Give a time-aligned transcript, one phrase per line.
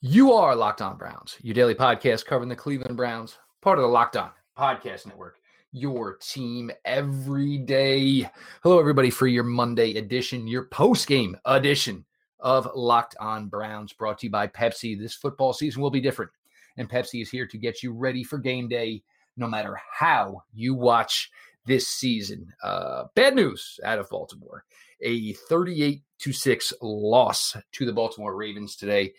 [0.00, 3.88] You are Locked On Browns, your daily podcast covering the Cleveland Browns, part of the
[3.88, 5.40] Locked On Podcast Network,
[5.72, 8.30] your team every day.
[8.62, 12.04] Hello, everybody, for your Monday edition, your post game edition
[12.38, 14.96] of Locked On Browns, brought to you by Pepsi.
[14.96, 16.30] This football season will be different,
[16.76, 19.02] and Pepsi is here to get you ready for game day,
[19.36, 21.28] no matter how you watch
[21.68, 22.52] this season.
[22.62, 24.64] Uh, bad news out of Baltimore
[25.00, 29.14] a 38 to 6 loss to the Baltimore Ravens today.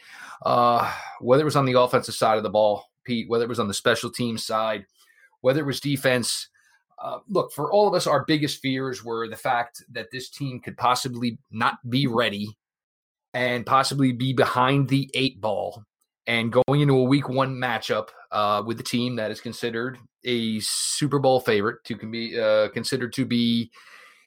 [0.45, 3.59] Uh, whether it was on the offensive side of the ball, Pete, whether it was
[3.59, 4.85] on the special team side,
[5.41, 6.49] whether it was defense.
[7.01, 10.59] Uh, look, for all of us, our biggest fears were the fact that this team
[10.59, 12.57] could possibly not be ready
[13.33, 15.83] and possibly be behind the eight ball
[16.27, 20.59] and going into a week one matchup uh, with the team that is considered a
[20.59, 23.71] Super Bowl favorite to be uh, considered to be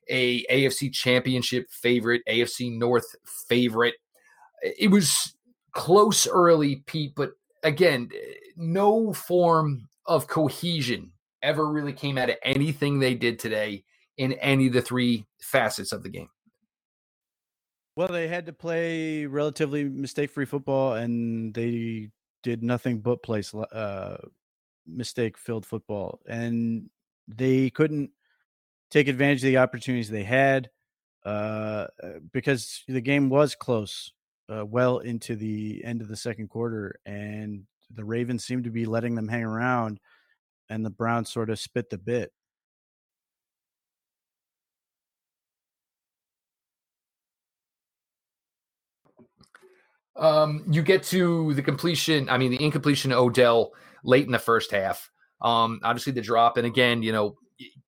[0.09, 3.06] a AFC championship favorite, AFC North
[3.48, 3.95] favorite.
[4.62, 5.34] It was
[5.73, 8.10] close early, Pete, but again,
[8.56, 13.84] no form of cohesion ever really came out of anything they did today
[14.16, 16.28] in any of the three facets of the game.
[17.97, 22.11] Well, they had to play relatively mistake-free football, and they
[22.42, 24.16] did nothing but play uh,
[24.86, 26.88] mistake-filled football, and
[27.28, 28.11] they couldn't
[28.91, 30.69] take advantage of the opportunities they had
[31.25, 34.12] uh, uh, because the game was close
[34.53, 38.86] uh, well into the end of the second quarter, and the Ravens seemed to be
[38.86, 40.00] letting them hang around,
[40.69, 42.33] and the Browns sort of spit the bit.
[50.16, 52.28] Um, you get to the completion.
[52.28, 53.72] I mean, the incompletion Odell
[54.03, 55.11] late in the first half.
[55.41, 57.36] Um, obviously the drop, and again, you know,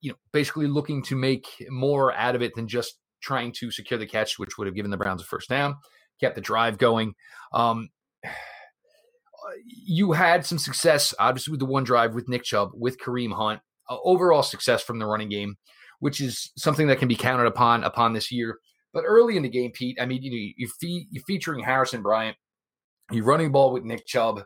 [0.00, 3.98] you know, basically looking to make more out of it than just trying to secure
[3.98, 5.76] the catch, which would have given the Browns a first down,
[6.20, 7.14] kept the drive going.
[7.52, 7.88] Um,
[9.64, 13.60] you had some success, obviously, with the one drive with Nick Chubb, with Kareem Hunt.
[13.88, 15.56] Uh, overall success from the running game,
[16.00, 18.58] which is something that can be counted upon upon this year.
[18.94, 22.00] But early in the game, Pete, I mean, you know, you fe- you're featuring Harrison
[22.00, 22.36] Bryant,
[23.10, 24.42] you're running ball with Nick Chubb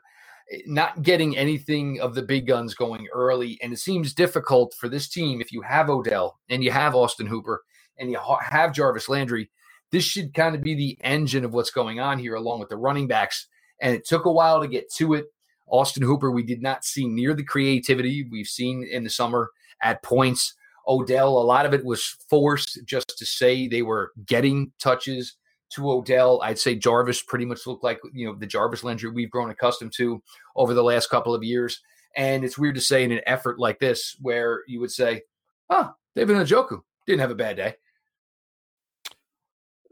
[0.67, 3.59] not getting anything of the big guns going early.
[3.63, 7.27] And it seems difficult for this team if you have Odell and you have Austin
[7.27, 7.63] Hooper
[7.99, 9.51] and you have Jarvis Landry.
[9.91, 12.77] This should kind of be the engine of what's going on here, along with the
[12.77, 13.49] running backs.
[13.81, 15.27] And it took a while to get to it.
[15.69, 19.51] Austin Hooper, we did not see near the creativity we've seen in the summer
[19.83, 20.55] at points.
[20.87, 25.37] Odell, a lot of it was forced just to say they were getting touches
[25.71, 26.41] to Odell.
[26.43, 29.93] I'd say Jarvis pretty much looked like you know the Jarvis Landry we've grown accustomed
[29.97, 30.23] to
[30.57, 31.81] over the last couple of years.
[32.17, 35.23] And it's weird to say in an effort like this where you would say,
[35.71, 37.75] "Oh, David Njoku didn't have a bad day."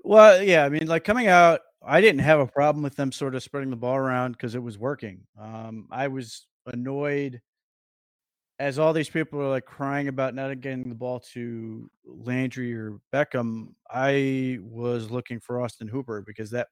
[0.02, 3.34] Well, yeah, I mean, like coming out, I didn't have a problem with them sort
[3.34, 5.20] of spreading the ball around because it was working.
[5.40, 7.40] Um, I was annoyed
[8.58, 12.98] as all these people are like crying about not getting the ball to Landry or
[13.12, 16.68] Beckham, I was looking for Austin Hooper because that,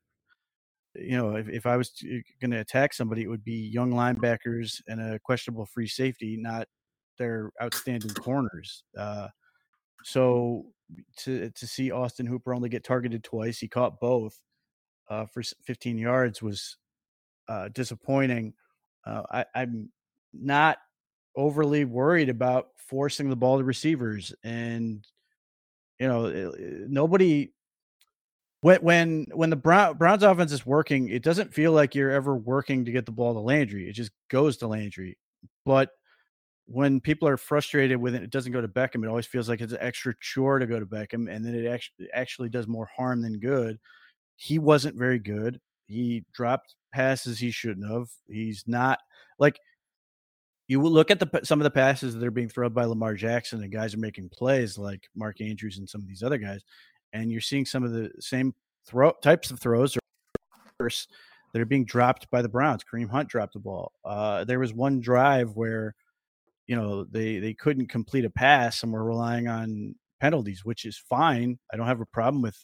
[0.95, 1.91] you know, if, if I was
[2.41, 6.69] going to attack somebody, it would be young linebackers and a questionable free safety, not
[7.19, 8.85] their outstanding corners.
[8.97, 9.29] Uh,
[10.05, 10.67] so
[11.19, 14.39] to to see Austin Hooper only get targeted twice, he caught both
[15.11, 16.77] uh, for 15 yards was
[17.49, 18.55] uh, disappointing.
[19.07, 19.91] Uh, I, I'm
[20.33, 20.79] not
[21.37, 25.07] overly worried about forcing the ball to receivers and
[25.99, 27.53] you know eh, eh, nobody
[28.61, 32.37] when when when the Brown, Browns offense is working it doesn't feel like you're ever
[32.37, 35.19] working to get the ball to Landry it just goes to Landry.
[35.65, 35.91] But
[36.67, 39.61] when people are frustrated with it it doesn't go to Beckham it always feels like
[39.61, 42.89] it's an extra chore to go to Beckham and then it actually actually does more
[42.97, 43.79] harm than good.
[44.37, 45.61] He wasn't very good.
[45.87, 48.09] He dropped passes he shouldn't have.
[48.29, 48.99] He's not
[49.39, 49.59] like
[50.69, 53.63] you look at the some of the passes that are being thrown by Lamar Jackson
[53.63, 56.63] and guys are making plays like Mark Andrews and some of these other guys,
[57.13, 58.55] and you're seeing some of the same
[58.87, 59.97] throw types of throws
[60.79, 62.83] that are being dropped by the Browns.
[62.83, 63.93] Kareem Hunt dropped the ball.
[64.05, 65.95] Uh, there was one drive where
[66.67, 70.97] you know they they couldn't complete a pass and were relying on penalties, which is
[70.97, 71.59] fine.
[71.73, 72.59] I don't have a problem with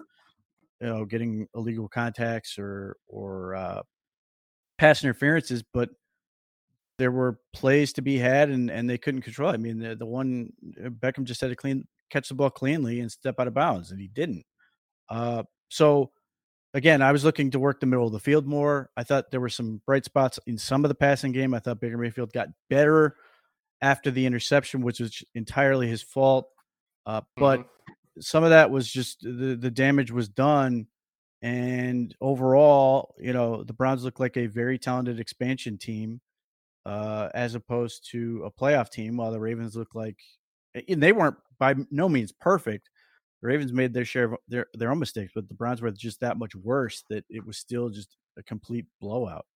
[0.80, 3.82] you know getting illegal contacts or or uh,
[4.78, 5.90] pass interferences, but
[7.00, 9.50] there were plays to be had and and they couldn't control.
[9.50, 9.54] It.
[9.54, 10.52] I mean, the, the one
[10.84, 13.90] uh, Beckham just had to clean catch the ball cleanly and step out of bounds,
[13.90, 14.44] and he didn't.
[15.08, 16.10] Uh, so
[16.74, 18.90] again, I was looking to work the middle of the field more.
[18.96, 21.54] I thought there were some bright spots in some of the passing game.
[21.54, 23.16] I thought Baker Mayfield got better
[23.82, 26.48] after the interception, which was entirely his fault.
[27.06, 28.20] Uh, but mm-hmm.
[28.20, 30.86] some of that was just the the damage was done,
[31.42, 36.20] and overall, you know, know, the Browns look like a very talented expansion team
[36.86, 40.16] uh, as opposed to a playoff team, while the Ravens look like,
[40.88, 42.88] and they weren't by no means perfect.
[43.42, 46.20] The Ravens made their share of their, their own mistakes, but the Browns were just
[46.20, 49.46] that much worse that it was still just a complete blowout.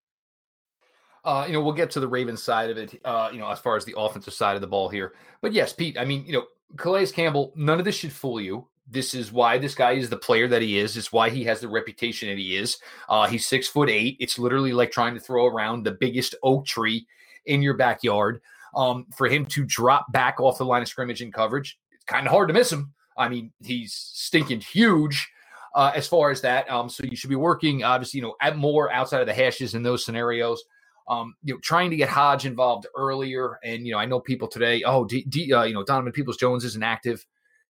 [1.24, 3.58] Uh, you know, we'll get to the Ravens side of it, uh, you know, as
[3.58, 5.14] far as the offensive side of the ball here.
[5.40, 6.44] But yes, Pete, I mean, you know,
[6.76, 8.66] Calais Campbell, none of this should fool you.
[8.86, 10.96] This is why this guy is the player that he is.
[10.96, 12.78] It's why he has the reputation that he is.
[13.08, 14.16] Uh, he's six foot eight.
[14.20, 17.06] It's literally like trying to throw around the biggest oak tree
[17.46, 18.40] in your backyard.
[18.76, 22.26] Um, for him to drop back off the line of scrimmage in coverage, it's kind
[22.26, 22.92] of hard to miss him.
[23.16, 25.28] I mean, he's stinking huge
[25.74, 26.70] uh, as far as that.
[26.70, 29.74] Um, so you should be working, obviously, you know, at more outside of the hashes
[29.74, 30.62] in those scenarios.
[31.06, 34.48] Um, you know, trying to get Hodge involved earlier, and you know, I know people
[34.48, 34.82] today.
[34.84, 37.26] Oh, D, D, uh, you know, Donovan Peoples Jones isn't active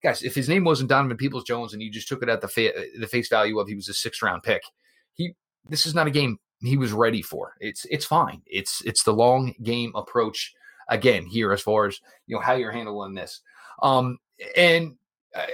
[0.02, 2.48] guys, if his name wasn't Donovan Peoples Jones and you just took it at the
[2.48, 4.62] fa- the face value of he was a six round pick,
[5.14, 5.34] he
[5.68, 7.54] this is not a game he was ready for.
[7.60, 8.42] It's it's fine.
[8.46, 10.54] It's it's the long game approach
[10.88, 13.40] again here as far as you know how you're handling this.
[13.82, 14.18] Um,
[14.56, 14.96] and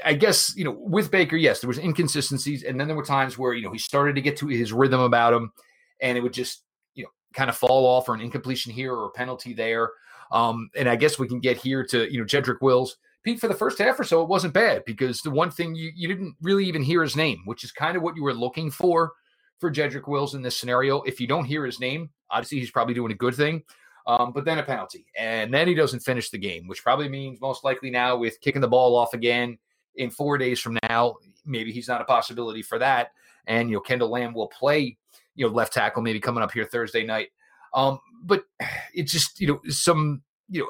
[0.05, 3.37] I guess you know with Baker, yes, there was inconsistencies, and then there were times
[3.37, 5.52] where you know he started to get to his rhythm about him,
[6.00, 6.62] and it would just
[6.94, 9.91] you know kind of fall off or an incompletion here or a penalty there.
[10.32, 12.96] Um, and I guess we can get here to you know Jedrick Wills.
[13.24, 15.90] Pete, for the first half or so, it wasn't bad because the one thing you,
[15.94, 18.70] you didn't really even hear his name, which is kind of what you were looking
[18.70, 19.12] for
[19.58, 21.00] for Jedrick Wills in this scenario.
[21.02, 23.62] If you don't hear his name, obviously he's probably doing a good thing.
[24.06, 27.40] Um, but then a penalty, and then he doesn't finish the game, which probably means
[27.40, 29.56] most likely now with kicking the ball off again
[29.96, 31.16] in four days from now,
[31.46, 33.12] maybe he's not a possibility for that.
[33.46, 34.98] And you know, Kendall Lamm will play,
[35.36, 37.28] you know, left tackle maybe coming up here Thursday night.
[37.72, 38.44] Um, but
[38.94, 40.69] it's just you know some you know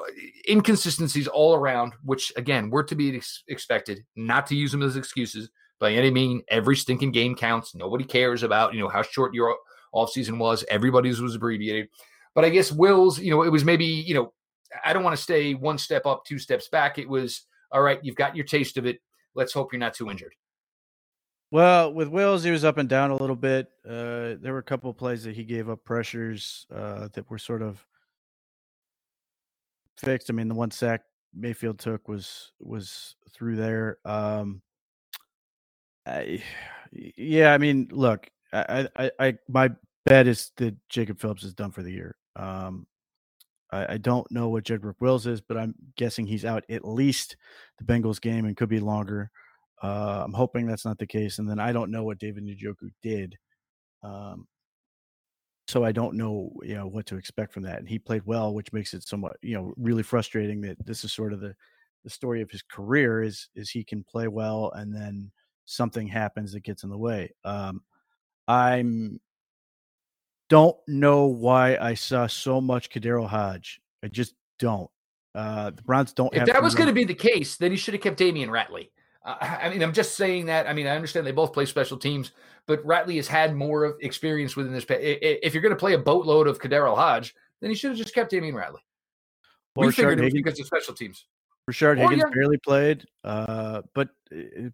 [0.49, 4.95] inconsistencies all around which again were to be ex- expected not to use them as
[4.95, 5.49] excuses
[5.79, 9.55] by any mean every stinking game counts nobody cares about you know how short your
[9.91, 11.87] off season was everybody's was abbreviated
[12.33, 14.31] but i guess will's you know it was maybe you know
[14.83, 17.99] i don't want to stay one step up two steps back it was all right
[18.03, 18.99] you've got your taste of it
[19.35, 20.33] let's hope you're not too injured
[21.51, 23.67] well, with Wills, he was up and down a little bit.
[23.87, 27.61] Uh, there were a couple plays that he gave up pressures uh, that were sort
[27.61, 27.85] of
[29.97, 30.29] fixed.
[30.29, 31.01] I mean, the one sack
[31.33, 33.97] Mayfield took was was through there.
[34.05, 34.61] Um,
[36.05, 36.41] I,
[36.91, 39.71] yeah, I mean, look, I, I, I, my
[40.05, 42.15] bet is that Jacob Phillips is done for the year.
[42.35, 42.85] Um,
[43.71, 47.37] I, I don't know what Jedrick Wills is, but I'm guessing he's out at least
[47.79, 49.31] the Bengals game and could be longer.
[49.83, 51.39] Uh, I'm hoping that's not the case.
[51.39, 53.35] And then I don't know what David Njoku did.
[54.03, 54.47] Um,
[55.67, 57.79] so I don't know, you know, what to expect from that.
[57.79, 61.11] And he played well, which makes it somewhat, you know, really frustrating that this is
[61.11, 61.55] sort of the
[62.03, 65.31] the story of his career is is he can play well and then
[65.65, 67.33] something happens that gets in the way.
[67.43, 67.81] Um,
[68.47, 69.19] I'm
[70.49, 73.81] don't know why I saw so much KhaDarel Hodge.
[74.03, 74.89] I just don't.
[75.33, 76.33] Uh, the Browns don't.
[76.33, 78.89] If that was going to be the case, then he should have kept Damion Ratley.
[79.25, 80.67] Uh, I mean, I'm just saying that.
[80.67, 82.31] I mean, I understand they both play special teams,
[82.67, 84.85] but Ratley has had more of experience within this.
[84.87, 88.13] If you're going to play a boatload of KhaDarel Hodge, then he should have just
[88.13, 88.81] kept Damion Ratley.
[89.75, 91.25] Or we figured it was because of special teams.
[91.69, 92.33] Rashard Higgins yeah.
[92.33, 94.09] barely played, uh, but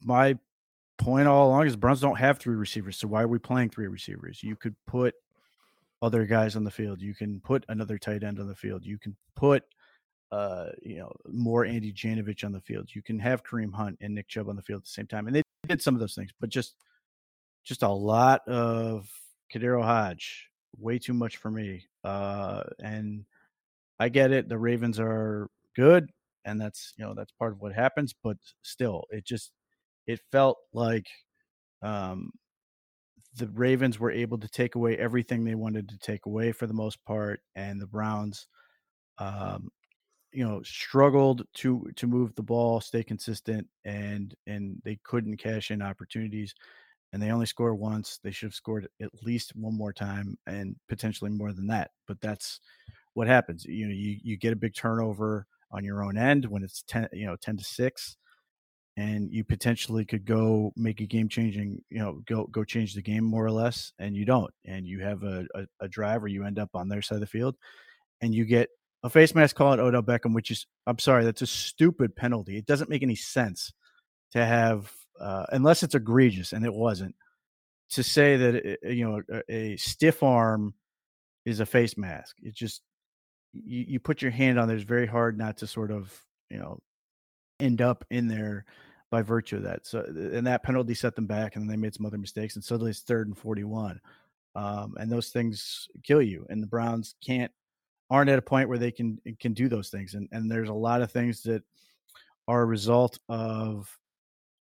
[0.04, 0.38] my
[0.98, 2.98] point all along is Browns don't have three receivers.
[2.98, 4.44] So why are we playing three receivers?
[4.44, 5.16] You could put
[6.02, 7.02] other guys on the field.
[7.02, 8.86] You can put another tight end on the field.
[8.86, 9.64] You can put–
[10.32, 12.90] uh, you know, more Andy Janovich on the field.
[12.94, 15.28] You can have Kareem Hunt and Nick Chubb on the field at the same time,
[15.28, 16.76] and they did some of those things, but just
[17.64, 19.10] just a lot of
[19.54, 21.86] KhaDarel Hodge, way too much for me.
[22.04, 23.26] Uh, and
[24.00, 26.10] I get it; the Ravens are good,
[26.46, 28.16] and that's you know that's part of what happens.
[28.24, 29.52] But still, it just
[30.08, 31.08] it felt like
[31.82, 32.32] um,
[33.36, 36.74] the Ravens were able to take away everything they wanted to take away for the
[36.74, 38.48] most part, and the Browns
[39.18, 39.70] um,
[40.34, 45.72] you know struggled to to move the ball, stay consistent, and and they couldn't cash
[45.72, 46.54] in opportunities.
[47.14, 48.20] And they only score once.
[48.24, 51.92] They should have scored at least one more time, and potentially more than that.
[52.08, 52.60] But that's
[53.14, 53.66] what happens.
[53.66, 57.08] You know, you you get a big turnover on your own end when it's ten,
[57.14, 58.18] you know, ten to six,
[58.98, 63.02] and you potentially could go make a game changing, you know, go go change the
[63.02, 66.30] game more or less, and you don't, and you have a, a, a drive where
[66.30, 67.56] you end up on their side of the field,
[68.22, 68.70] and you get
[69.04, 72.58] a face mask call at Odell Beckham, which is I'm sorry, that's a stupid penalty.
[72.58, 73.74] It doesn't make any sense
[74.34, 77.16] to have uh, unless it's egregious, and it wasn't.
[77.92, 80.74] To say that eh, eh, you know a, a stiff arm
[81.46, 82.82] is a face mask, it just
[83.54, 84.78] you, you put your hand on there.
[84.78, 86.18] It's very hard not to sort of
[86.50, 86.80] you know
[87.60, 88.66] end up in there
[89.12, 89.86] by virtue of that.
[89.86, 92.64] So and that penalty set them back, and then they made some other mistakes, and
[92.64, 94.00] suddenly it's third and forty-one.
[94.56, 96.46] um, and those things kill you.
[96.50, 97.52] And the Browns can't
[98.12, 100.14] aren't at a point where they can can do those things.
[100.14, 101.64] And and there's a lot of things that
[102.48, 103.90] are a result of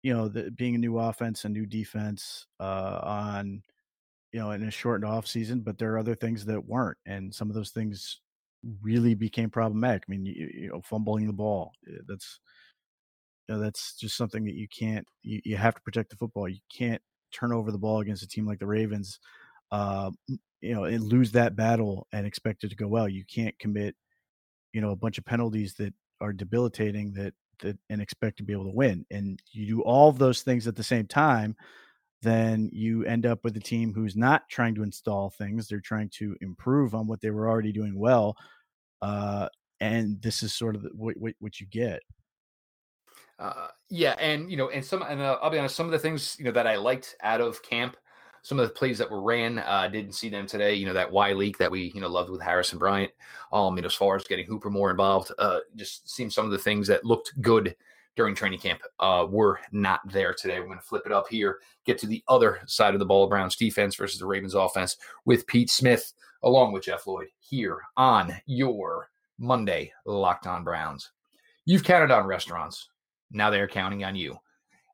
[0.02, 3.62] you know the, being a new offense and new defense uh, on
[4.32, 5.60] you know in a shortened off season.
[5.60, 8.20] But there are other things that weren't, and some of those things
[8.82, 10.02] really became problematic.
[10.06, 12.40] I mean, you, you know, fumbling the ball eh, that's
[13.48, 16.48] you know, that's just something that you can't you, you have to protect the football.
[16.48, 17.00] You can't
[17.32, 19.18] turn over the ball against a team like the Ravens
[19.70, 20.10] uh,
[20.60, 23.08] you know, and lose that battle and expect it to go well.
[23.08, 23.94] You can't commit,
[24.72, 28.52] you know, a bunch of penalties that are debilitating that that and expect to be
[28.52, 29.04] able to win.
[29.10, 31.56] And you do all those things at the same time,
[32.22, 36.10] then you end up with a team who's not trying to install things; they're trying
[36.14, 38.36] to improve on what they were already doing well.
[39.02, 39.48] Uh,
[39.80, 42.00] and this is sort of what, what, what you get.
[43.38, 45.98] Uh, yeah, and you know, and some, and uh, I'll be honest, some of the
[45.98, 47.96] things you know that I liked out of camp
[48.42, 50.74] some of the plays that were ran, uh, didn't see them today.
[50.74, 53.12] You know, that Y leak that we, you know, loved with Harrison Bryant.
[53.52, 56.50] Um, you know, as far as getting Hooper more involved, uh, just seeing some of
[56.50, 57.74] the things that looked good
[58.16, 60.58] during training camp uh, were not there today.
[60.58, 63.28] We're going to flip it up here, get to the other side of the ball,
[63.28, 68.34] Browns defense versus the Ravens offense with Pete Smith along with Jeff Lloyd here on
[68.46, 71.12] your Monday Locked On Browns.
[71.64, 72.88] You've counted on restaurants.
[73.30, 74.36] Now they're counting on you.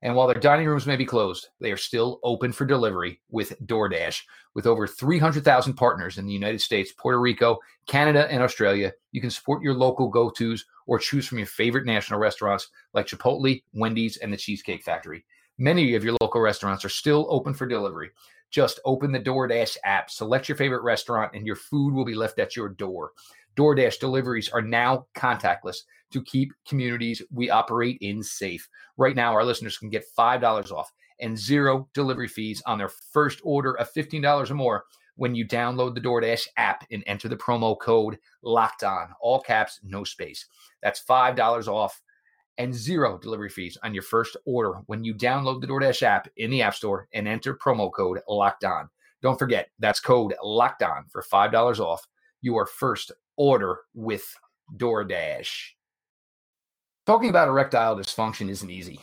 [0.05, 3.59] And while their dining rooms may be closed, they are still open for delivery with
[3.67, 4.21] DoorDash.
[4.55, 9.31] With over 300,000 partners in the United States, Puerto Rico, Canada, and Australia, you can
[9.31, 14.19] support your local go tos or choose from your favorite national restaurants like Chipotle, Wendy's,
[14.19, 15.25] and the Cheesecake Factory.
[15.57, 18.11] Many of your local restaurants are still open for delivery.
[18.51, 22.39] Just open the DoorDash app, select your favorite restaurant, and your food will be left
[22.39, 23.13] at your door.
[23.57, 25.79] DoorDash deliveries are now contactless
[26.11, 28.69] to keep communities we operate in safe.
[28.97, 33.41] Right now, our listeners can get $5 off and zero delivery fees on their first
[33.45, 34.85] order of $15 or more
[35.17, 39.81] when you download the DoorDash app and enter the promo code locked on, all caps,
[39.85, 40.47] no space.
[40.83, 42.01] That's $5 off
[42.59, 46.51] and zero delivery fees on your first order when you download the DoorDash app in
[46.51, 48.89] the App Store and enter promo code locked on.
[49.23, 52.07] Don't forget, that's code locked on for $5 off
[52.43, 54.25] your first order with
[54.77, 55.71] DoorDash.
[57.07, 59.01] Talking about erectile dysfunction isn't easy.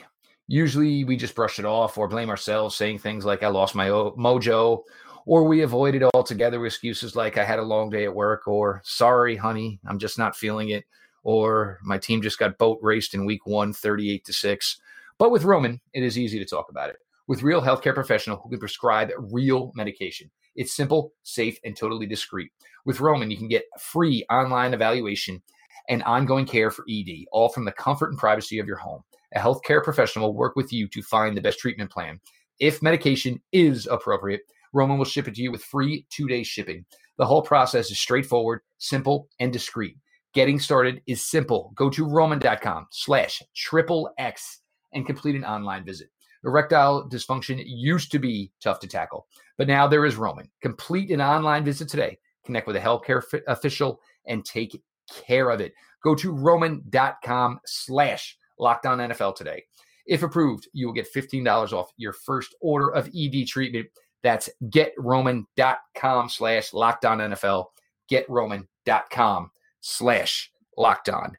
[0.48, 3.88] Usually we just brush it off or blame ourselves, saying things like, I lost my
[3.88, 4.84] mojo,
[5.26, 8.48] or we avoid it altogether with excuses like, I had a long day at work,
[8.48, 10.84] or sorry, honey, I'm just not feeling it,
[11.24, 14.82] or my team just got boat raced in week one, 38 to 6.
[15.20, 16.98] But with Roman, it is easy to talk about it.
[17.32, 20.30] With real healthcare professional who can prescribe real medication.
[20.58, 22.52] It's simple, safe, and totally discreet.
[22.84, 25.42] With Roman, you can get free online evaluation
[25.88, 29.04] and ongoing care for ED, all from the comfort and privacy of your home.
[29.34, 32.20] A healthcare professional will work with you to find the best treatment plan.
[32.60, 34.42] If medication is appropriate,
[34.74, 36.84] Roman will ship it to you with free two day shipping.
[37.18, 39.96] The whole process is straightforward, simple, and discreet.
[40.34, 41.72] Getting started is simple.
[41.76, 44.60] Go to roman.com slash triple X
[44.94, 46.10] and complete an online visit.
[46.44, 50.50] Erectile dysfunction used to be tough to tackle, but now there is Roman.
[50.62, 52.18] Complete an online visit today.
[52.46, 54.82] Connect with a healthcare official and take
[55.26, 55.74] care of it.
[56.04, 59.64] Go to roman.com slash lockdown NFL today.
[60.08, 63.88] If approved, you will get $15 off your first order of ED treatment.
[64.24, 67.66] That's getroman.com slash lockdown NFL.
[68.10, 71.34] Getroman.com slash lockdown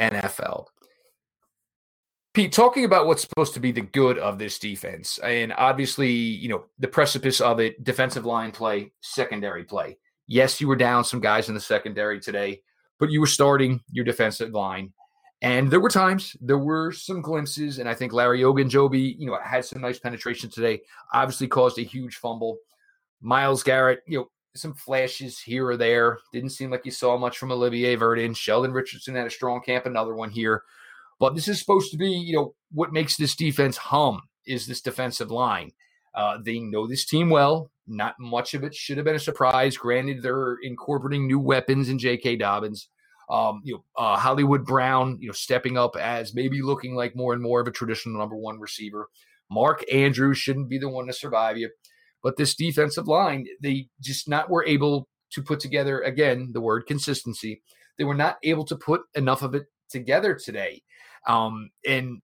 [0.00, 0.66] NFL.
[2.38, 6.48] Pete, talking about what's supposed to be the good of this defense, and obviously, you
[6.48, 9.98] know, the precipice of it defensive line play, secondary play.
[10.26, 12.62] Yes, you were down some guys in the secondary today
[12.98, 14.92] but you were starting your defensive line.
[15.40, 19.38] And there were times, there were some glimpses, and I think Larry Ogunjobi, you know,
[19.42, 20.80] had some nice penetration today.
[21.14, 22.58] Obviously, caused a huge fumble.
[23.20, 26.18] Myles Garrett, you know, some flashes here or there.
[26.32, 28.34] Didn't seem like you saw much from Olivier Vernon.
[28.34, 30.64] Sheldon Richardson had a strong camp, another one here.
[31.20, 34.80] But this is supposed to be, you know, what makes this defense hum is this
[34.80, 35.72] defensive line.
[36.14, 37.70] Uh, they know this team well.
[37.86, 39.76] Not much of it should have been a surprise.
[39.76, 42.36] Granted, they're incorporating new weapons in J.K.
[42.36, 42.88] Dobbins.
[43.30, 47.32] Um, you know, uh, Hollywood Brown, you know, stepping up as maybe looking like more
[47.32, 49.08] and more of a traditional number one receiver.
[49.50, 51.70] Mark Andrews shouldn't be the one to survive you.
[52.22, 56.86] But this defensive line, they just not were able to put together again the word
[56.86, 57.62] consistency.
[57.96, 60.82] They were not able to put enough of it together today.
[61.26, 62.20] Um, and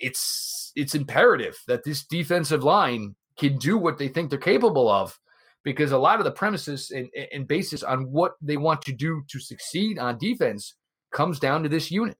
[0.00, 5.18] it's it's imperative that this defensive line can do what they think they're capable of
[5.62, 9.22] because a lot of the premises and, and basis on what they want to do
[9.28, 10.74] to succeed on defense
[11.12, 12.16] comes down to this unit.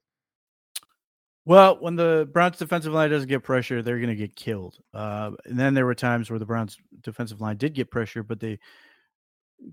[1.45, 4.79] Well, when the Browns defensive line doesn't get pressure, they're going to get killed.
[4.93, 8.41] Uh, and then there were times where the Browns defensive line did get pressure, but
[8.41, 8.59] they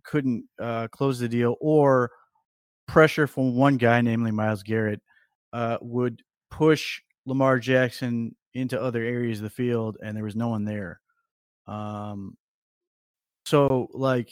[0.03, 2.11] couldn't uh, close the deal, or
[2.87, 5.01] pressure from one guy, namely Myles Garrett,
[5.53, 10.49] uh, would push Lamar Jackson into other areas of the field, and there was no
[10.49, 10.99] one there.
[11.67, 12.35] Um,
[13.45, 14.29] so like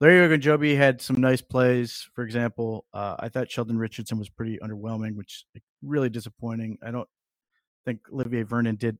[0.00, 2.08] Larry Ogunjobi had some nice plays.
[2.14, 6.78] For example, uh, I thought Sheldon Richardson was pretty underwhelming, which like, really disappointing.
[6.82, 7.08] I don't
[7.84, 8.98] think Olivier Vernon did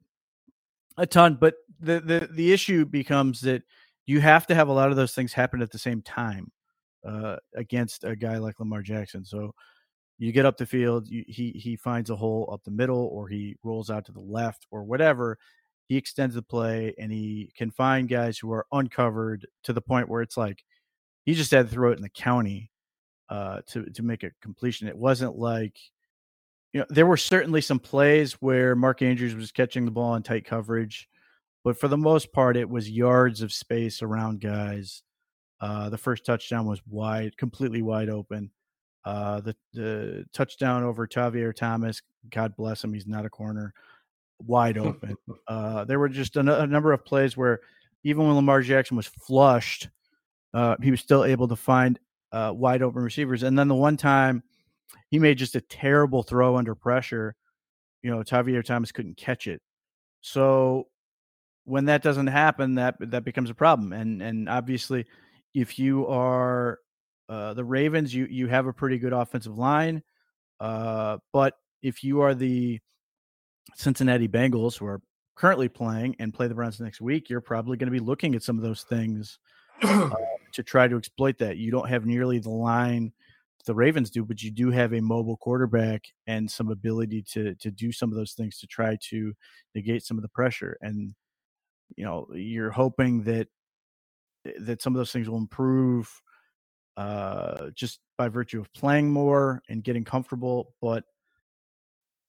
[0.97, 3.63] a ton, but the the the issue becomes that
[4.07, 6.51] you have to have a lot of those things happen at the same time
[7.05, 9.25] uh, against a guy like Lamar Jackson.
[9.25, 9.53] So
[10.19, 13.29] you get up the field, you, he he finds a hole up the middle, or
[13.29, 15.39] he rolls out to the left, or whatever.
[15.89, 20.09] He extends the play, and he can find guys who are uncovered to the point
[20.09, 20.65] where it's like
[21.25, 22.71] he just had to throw it in the county
[23.29, 24.89] uh, to to make a completion.
[24.89, 25.77] It wasn't like
[26.73, 30.23] you know there were certainly some plays where Mark Andrews was catching the ball in
[30.23, 31.09] tight coverage,
[31.63, 35.03] but for the most part, it was yards of space around guys.
[35.61, 38.51] Uh, the first touchdown was wide, completely wide open.
[39.07, 43.73] Uh, the the touchdown over Tavierre Thomas, God bless him, he's not a corner,
[44.41, 45.17] wide open.
[45.47, 47.61] uh, there were just a, a, number of plays where
[48.03, 49.89] even when Lamar Jackson was flushed,
[50.55, 52.01] uh, he was still able to find
[52.33, 53.45] uh, wide open receivers.
[53.45, 54.43] And then the one time
[55.09, 57.37] he made just a terrible throw under pressure,
[58.03, 59.63] you know, Tavierre Thomas couldn't catch it.
[60.21, 60.89] So
[61.63, 63.93] when that doesn't happen, that that becomes a problem.
[63.93, 65.07] And and obviously,
[65.55, 66.81] if you are
[67.29, 70.03] uh, the Ravens, you you have a pretty good offensive line,
[70.61, 72.81] uh, but if you are the
[73.75, 75.01] Cincinnati Bengals, who are
[75.35, 78.43] currently playing and play the Browns next week, you're probably going to be looking at
[78.43, 79.39] some of those things
[79.83, 80.11] uh,
[80.53, 81.57] to try to exploit that.
[81.57, 83.13] You don't have nearly the line
[83.67, 87.71] the Ravens do, but you do have a mobile quarterback and some ability to to
[87.71, 89.35] do some of those things to try to
[89.75, 90.79] negate some of the pressure.
[90.81, 91.15] And
[91.97, 93.49] you know, you're hoping that
[94.61, 96.09] that some of those things will improve
[96.97, 100.75] uh, just by virtue of playing more and getting comfortable.
[100.81, 101.05] But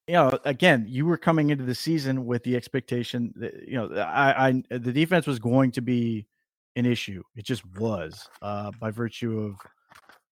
[0.07, 3.93] you know, again, you were coming into the season with the expectation that you know,
[3.95, 6.27] I, I the defense was going to be
[6.75, 7.23] an issue.
[7.35, 9.55] It just was uh, by virtue of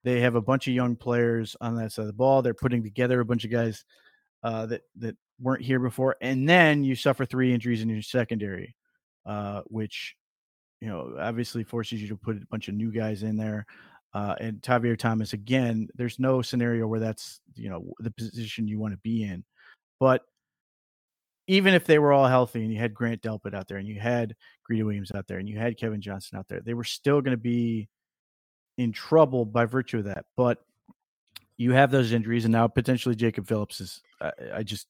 [0.03, 2.41] they have a bunch of young players on that side of the ball.
[2.41, 3.83] They're putting together a bunch of guys
[4.43, 8.75] uh, that that weren't here before, and then you suffer three injuries in your secondary,
[9.25, 10.15] uh, which
[10.79, 13.65] you know obviously forces you to put a bunch of new guys in there.
[14.15, 15.89] Uh, and Tavierre Thomas again.
[15.95, 19.43] There's no scenario where that's you know the position you want to be in,
[19.99, 20.21] but
[21.47, 23.99] even if they were all healthy and you had Grant Delpit out there and you
[23.99, 27.21] had Greedy Williams out there and you had Kevin Johnson out there, they were still
[27.21, 27.89] going to be
[28.77, 30.25] in trouble by virtue of that.
[30.37, 30.59] But
[31.57, 34.01] you have those injuries, and now potentially Jacob Phillips is.
[34.21, 34.87] I, I just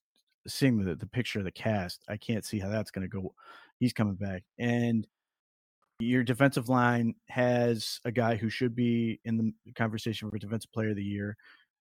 [0.48, 3.34] seeing the the picture of the cast, I can't see how that's going to go.
[3.80, 5.08] He's coming back, and
[6.00, 10.90] your defensive line has a guy who should be in the conversation for defensive player
[10.90, 11.38] of the year.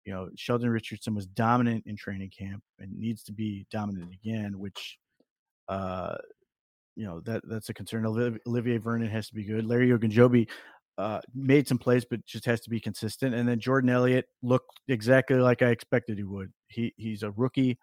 [0.06, 4.58] You know, Sheldon Richardson was dominant in training camp and needs to be dominant again,
[4.58, 4.98] which,
[5.68, 6.16] uh,
[6.96, 8.06] you know, that that's a concern.
[8.06, 9.66] Olivier Vernon has to be good.
[9.66, 10.48] Larry Ogunjobi
[10.98, 13.36] uh, made some plays, but just has to be consistent.
[13.36, 16.52] And then Jordan Elliott looked exactly like I expected he would.
[16.68, 17.78] He he's a rookie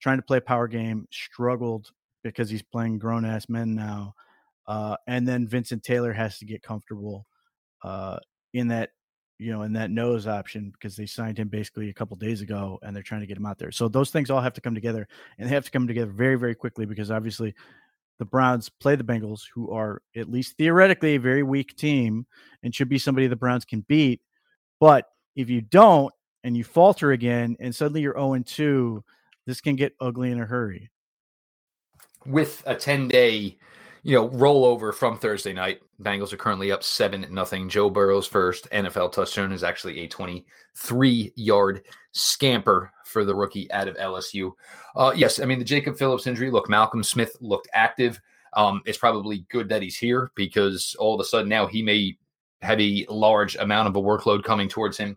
[0.00, 1.90] trying to play power game, struggled
[2.24, 4.14] because he's playing grown ass men now.
[4.70, 7.26] Uh, and then Vincent Taylor has to get comfortable
[7.82, 8.20] uh,
[8.54, 8.90] in that,
[9.36, 12.78] you know, in that nose option because they signed him basically a couple days ago
[12.82, 13.72] and they're trying to get him out there.
[13.72, 16.36] So those things all have to come together and they have to come together very,
[16.36, 17.52] very quickly because obviously
[18.20, 22.24] the Browns play the Bengals, who are at least theoretically a very weak team
[22.62, 24.20] and should be somebody the Browns can beat.
[24.78, 29.02] But if you don't and you falter again and suddenly you're 0 2,
[29.48, 30.92] this can get ugly in a hurry.
[32.24, 33.56] With a 10 day
[34.02, 35.80] you know, rollover from Thursday night.
[36.02, 37.68] Bengals are currently up seven nothing.
[37.68, 41.82] Joe Burrow's first NFL touchdown is actually a 23 yard
[42.12, 44.52] scamper for the rookie out of LSU.
[44.96, 46.50] Uh, yes, I mean the Jacob Phillips injury.
[46.50, 48.20] Look, Malcolm Smith looked active.
[48.54, 52.16] Um, it's probably good that he's here because all of a sudden now he may
[52.62, 55.16] have a large amount of a workload coming towards him.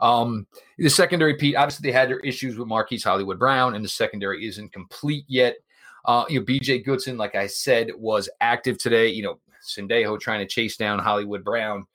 [0.00, 0.46] Um,
[0.78, 4.46] the secondary, Pete, obviously they had their issues with Marquise Hollywood Brown, and the secondary
[4.46, 5.56] isn't complete yet.
[6.04, 9.08] Uh, you know, BJ Goodson, like I said, was active today.
[9.08, 11.86] You know, Sendejo trying to chase down Hollywood Brown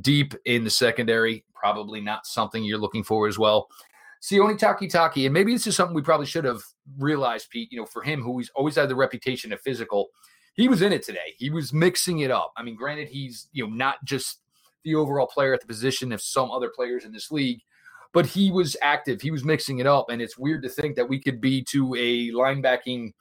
[0.00, 1.44] deep in the secondary.
[1.54, 3.68] Probably not something you're looking for as well.
[4.22, 6.62] Sione Takitaki, and maybe this is something we probably should have
[6.98, 7.70] realized, Pete.
[7.70, 10.08] You know, for him, who he's always had the reputation of physical,
[10.54, 11.34] he was in it today.
[11.36, 12.52] He was mixing it up.
[12.56, 14.40] I mean, granted, he's you know not just
[14.84, 17.60] the overall player at the position of some other players in this league,
[18.12, 19.20] but he was active.
[19.20, 21.94] He was mixing it up, and it's weird to think that we could be to
[21.94, 23.12] a linebacking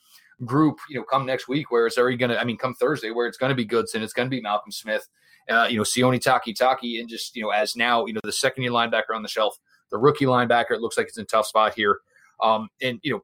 [0.43, 3.12] group, you know, come next week where it's already going to, I mean, come Thursday
[3.12, 5.08] where it's going to be Goodson, it's going to be Malcolm Smith,
[5.50, 8.63] uh, you know, Sione Takitaki, and just, you know, as now, you know, the second
[8.63, 9.58] year linebacker on the shelf,
[9.91, 12.00] the rookie linebacker, it looks like it's in tough spot here.
[12.43, 13.21] Um, and, you know,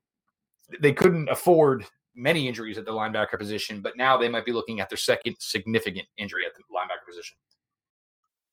[0.80, 4.80] they couldn't afford many injuries at the linebacker position, but now they might be looking
[4.80, 7.36] at their second significant injury at the linebacker position.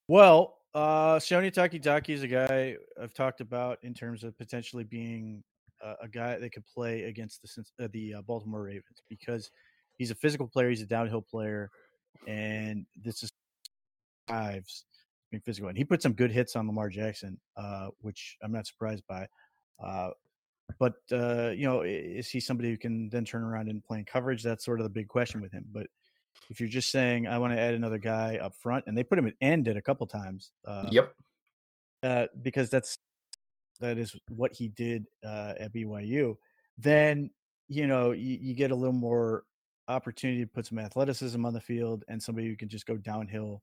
[0.08, 5.42] Well, uh, Sione Takitaki is a guy I've talked about in terms of potentially being
[5.82, 9.50] a, a guy that could play against the uh, the uh, Baltimore Ravens because
[9.96, 11.70] he's a physical player, he's a downhill player,
[12.26, 13.30] and this is
[14.26, 14.84] drives
[15.30, 15.68] being physical.
[15.68, 19.26] And he put some good hits on Lamar Jackson, uh, which I'm not surprised by.
[19.82, 20.10] Uh,
[20.78, 24.04] but uh, you know, is he somebody who can then turn around and play in
[24.04, 24.42] coverage?
[24.42, 25.64] That's sort of the big question with him.
[25.72, 25.86] But
[26.50, 29.18] if you're just saying I want to add another guy up front, and they put
[29.18, 30.52] him at end at a couple times.
[30.66, 31.14] Uh, yep.
[32.02, 32.98] Uh, because that's
[33.80, 36.36] that is what he did uh, at BYU.
[36.76, 37.30] Then
[37.68, 39.44] you know you, you, get a little more
[39.88, 43.62] opportunity to put some athleticism on the field and somebody who can just go downhill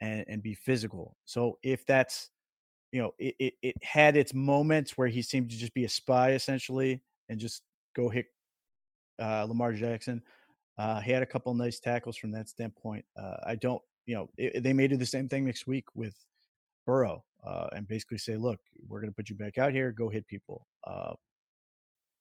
[0.00, 1.16] and, and be physical.
[1.24, 2.30] So if that's
[2.92, 5.88] you know it, it, it had its moments where he seemed to just be a
[5.88, 7.62] spy essentially and just
[7.94, 8.26] go hit
[9.20, 10.22] uh, Lamar Jackson.
[10.78, 13.04] Uh, he had a couple nice tackles from that standpoint.
[13.20, 16.14] Uh, I don't, you know, it, they may do the same thing next week with
[16.86, 20.08] Burrow uh, and basically say, look, we're going to put you back out here, go
[20.08, 20.66] hit people.
[20.86, 21.12] Uh,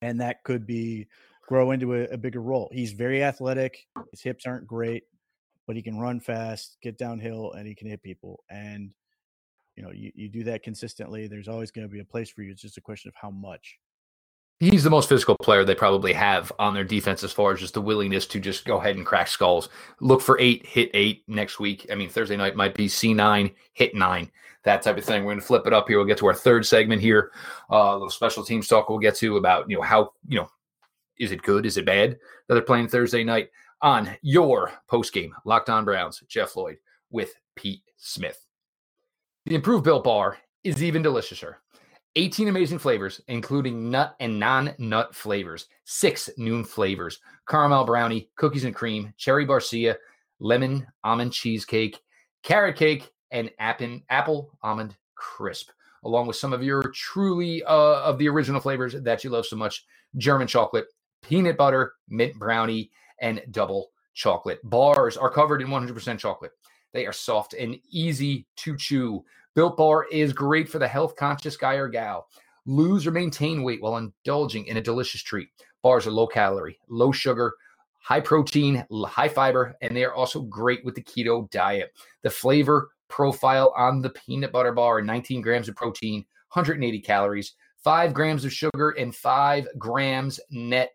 [0.02, 1.08] and that could be
[1.48, 2.70] grow into a, a, bigger role.
[2.72, 3.88] He's very athletic.
[4.12, 5.04] His hips aren't great,
[5.66, 8.44] but he can run fast, get downhill, and he can hit people.
[8.50, 8.92] And,
[9.76, 11.28] you know, you, you do that consistently.
[11.28, 12.52] There's always going to be a place for you.
[12.52, 13.78] It's just a question of how much
[14.60, 17.74] he's the most physical player they probably have on their defense as far as just
[17.74, 19.70] the willingness to just go ahead and crack skulls.
[20.00, 21.88] Look for eight, hit eight next week.
[21.92, 24.32] I mean, Thursday night might be C9, hit nine,
[24.64, 25.24] that type of thing.
[25.24, 25.98] We're going to flip it up here.
[25.98, 27.32] We'll get to our third segment here.
[27.70, 30.50] Uh, little special teams talk we'll get to about, you know, how, you know,
[31.20, 31.66] is it good?
[31.66, 32.12] Is it bad
[32.48, 33.50] that they're playing Thursday night
[33.82, 35.34] on your post game?
[35.46, 36.78] Locked on Browns, Jeff Lloyd
[37.12, 38.44] with Pete Smith.
[39.46, 41.56] The improved built bar is even deliciouser
[42.18, 48.66] 18 amazing flavors, including nut and non nut flavors, six noon flavors caramel brownie, cookies
[48.66, 49.96] and cream, cherry barcia,
[50.40, 52.00] lemon almond cheesecake,
[52.44, 55.70] carrot cake, and apple, apple almond crisp,
[56.06, 59.56] along with some of your truly uh, of the original flavors that you love so
[59.56, 59.86] much
[60.18, 60.88] German chocolate,
[61.22, 62.90] peanut butter, mint brownie,
[63.22, 64.60] and double chocolate.
[64.64, 66.52] Bars are covered in 100% chocolate.
[66.98, 69.24] They are soft and easy to chew.
[69.54, 72.28] Built Bar is great for the health conscious guy or gal.
[72.66, 75.50] Lose or maintain weight while indulging in a delicious treat.
[75.84, 77.54] Bars are low calorie, low sugar,
[78.00, 81.94] high protein, high fiber, and they are also great with the keto diet.
[82.24, 88.12] The flavor profile on the peanut butter bar 19 grams of protein, 180 calories, 5
[88.12, 90.94] grams of sugar, and 5 grams net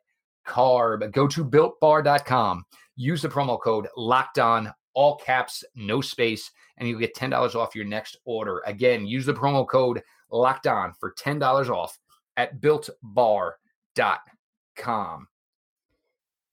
[0.49, 1.13] carb.
[1.13, 2.65] Go to builtbar.com.
[2.97, 6.51] Use the promo code locked on, all caps, no space
[6.83, 8.61] and you'll get $10 off your next order.
[8.67, 11.99] Again, use the promo code locked on for $10 off
[12.37, 13.57] at builtbar.com.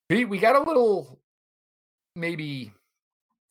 [0.07, 1.19] Pete, we got a little
[2.15, 2.71] maybe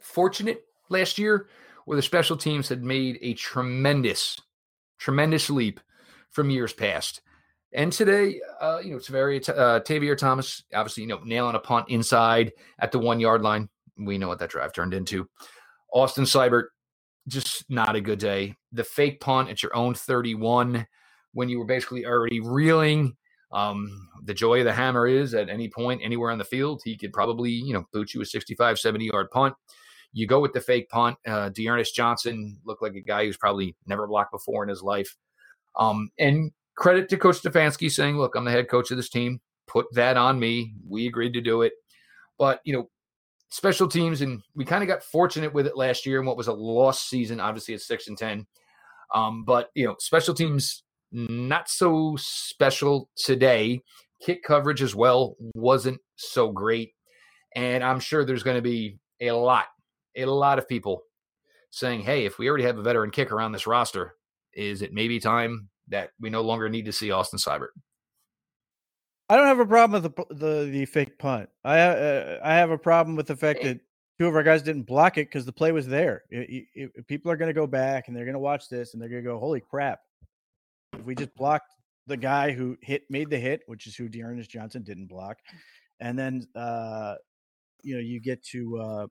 [0.01, 1.49] fortunate last year
[1.85, 4.39] where the special teams had made a tremendous,
[4.99, 5.81] tremendous leap
[6.31, 7.23] from years past.
[7.73, 11.59] And today, uh, you know, it's very uh, Tavierre Thomas, obviously, you know, nailing a
[11.61, 13.69] punt inside at the one yard line.
[13.99, 15.29] We know what that drive turned into.
[15.93, 16.67] Austin Seibert,
[17.27, 18.55] just not a good day.
[18.73, 20.87] The fake punt at your own 31
[21.33, 23.17] when you were basically already reeling.
[23.53, 26.97] Um, the joy of the hammer is at any point, anywhere on the field, he
[26.97, 29.55] could probably, you know, boot you a 65, 70 yard punt.
[30.13, 31.17] You go with the fake punt.
[31.27, 35.17] Uh, D'Ernest Johnson looked like a guy who's probably never blocked before in his life.
[35.77, 39.41] Um, and credit to Coach Stefanski saying, look, I'm the head coach of this team.
[39.67, 40.75] Put that on me.
[40.89, 41.73] We agreed to do it.
[42.39, 42.91] But, you know,
[43.51, 46.49] special teams, and we kind of got fortunate with it last year in what was
[46.49, 47.41] a lost season.
[47.41, 48.47] Obviously, it's six and ten,
[49.15, 53.83] um, but you know, special teams not so special today.
[54.21, 56.93] Kick coverage as well wasn't so great,
[57.55, 59.67] and I'm sure there's going to be a lot,
[60.17, 61.03] a lot of people
[61.71, 64.15] saying, "Hey, if we already have a veteran kicker on this roster,
[64.53, 67.69] is it maybe time that we no longer need to see Austin Seibert?"
[69.29, 71.49] I don't have a problem with the the, the fake punt.
[71.65, 73.81] I uh, I have a problem with the fact that
[74.19, 76.25] two of our guys didn't block it because the play was there.
[76.31, 78.93] It, it, it, people are going to go back and they're going to watch this
[78.93, 80.01] and they're going to go, "Holy crap!"
[80.95, 81.75] If we just blocked
[82.07, 85.39] the guy who hit made the hit, which is who D'Ernest Johnson didn't block,
[86.01, 87.17] and then uh,
[87.83, 89.07] you know you get to uh,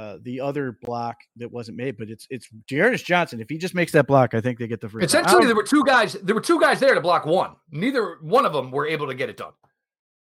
[0.00, 3.38] uh, the other block that wasn't made, but it's it's D'Ernest Johnson.
[3.38, 5.04] If he just makes that block, I think they get the first.
[5.04, 6.14] Essentially, there were two guys.
[6.14, 7.56] There were two guys there to block one.
[7.70, 9.52] Neither one of them were able to get it done.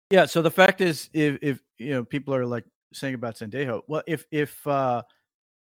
[0.09, 0.25] Yeah.
[0.25, 4.01] So the fact is, if if you know people are like saying about Sendejo, well,
[4.07, 5.03] if if uh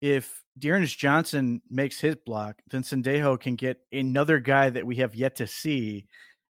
[0.02, 5.16] if D'Ernest Johnson makes his block, then Sendejo can get another guy that we have
[5.16, 6.06] yet to see,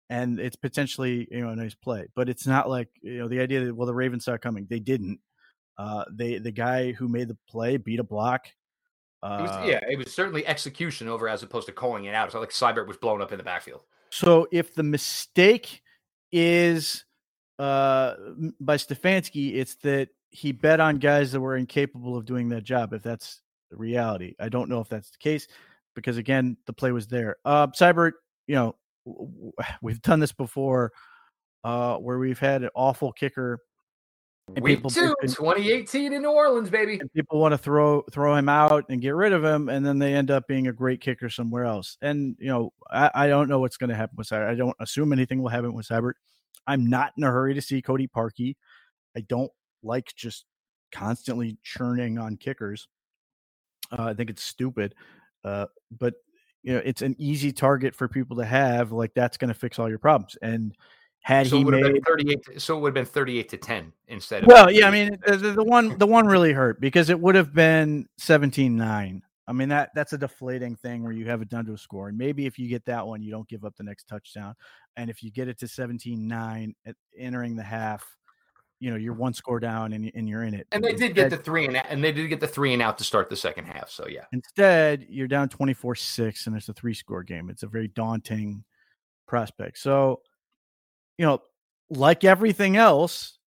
[0.09, 2.07] and it's potentially you know a nice play.
[2.15, 4.65] But it's not like you know the idea that well the Ravens saw coming.
[4.69, 5.19] They didn't.
[5.79, 8.47] Uh, they the guy who made the play beat a block.
[9.23, 12.25] Uh, it was, yeah, it was certainly execution over as opposed to calling it out.
[12.25, 13.83] It's not like Seibert was blown up in the backfield.
[14.11, 15.81] So if the mistake
[16.33, 17.05] is
[17.59, 18.15] uh,
[18.59, 22.93] by Stefanski, it's that he bet on guys that were incapable of doing that job.
[22.93, 25.47] If that's the reality, I don't know if that's the case
[25.95, 27.37] because again, the play was there.
[27.45, 28.13] Uh, Seibert,
[28.47, 28.75] you know,
[29.81, 30.91] we've done this before,
[31.63, 33.59] uh, where we've had an awful kicker.
[34.55, 36.99] Week people, two, 2018 in New Orleans, baby.
[37.15, 40.13] people want to throw throw him out and get rid of him, and then they
[40.13, 41.97] end up being a great kicker somewhere else.
[42.01, 44.49] And you know, I, I don't know what's going to happen with Seibert.
[44.49, 46.13] I don't assume anything will happen with Seibert.
[46.67, 48.55] I'm not in a hurry to see Cody Parkey.
[49.15, 49.51] I don't
[49.83, 50.45] like just
[50.91, 52.87] constantly churning on kickers.
[53.91, 54.95] Uh, I think it's stupid.
[55.43, 56.15] Uh, but
[56.63, 58.91] you know, it's an easy target for people to have.
[58.91, 60.37] Like that's going to fix all your problems.
[60.41, 60.75] And
[61.21, 63.57] had so he would made have been 38, so it would have been 38 to
[63.57, 64.47] 10 instead of.
[64.47, 67.53] Well, yeah, I mean, the, the one the one really hurt because it would have
[67.53, 69.21] been 17-9.
[69.47, 72.09] I mean that that's a deflating thing where you have it down to a score,
[72.09, 74.53] and maybe if you get that one, you don't give up the next touchdown,
[74.95, 78.05] and if you get it to 17-9 at entering the half,
[78.79, 80.67] you know you're one score down and, and you're in it.
[80.71, 82.81] And they did get the three and out, and they did get the three and
[82.81, 83.89] out to start the second half.
[83.89, 84.25] So yeah.
[84.31, 87.49] Instead, you're down 24-6 and it's a three score game.
[87.49, 88.63] It's a very daunting
[89.27, 89.77] prospect.
[89.77, 90.21] So,
[91.19, 91.41] you know,
[91.89, 93.39] like everything else,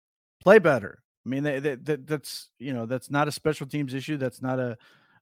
[0.42, 1.02] play better.
[1.24, 4.18] I mean, they, they, that, that's you know that's not a special teams issue.
[4.18, 4.76] That's not a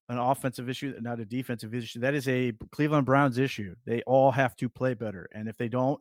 [0.08, 2.00] an offensive issue, not a defensive issue.
[2.00, 3.76] That is a Cleveland Browns issue.
[3.86, 6.00] They all have to play better, and if they don't,